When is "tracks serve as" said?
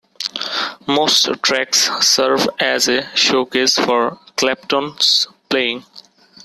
1.43-2.87